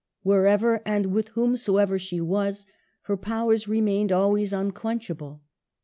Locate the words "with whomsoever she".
1.13-2.19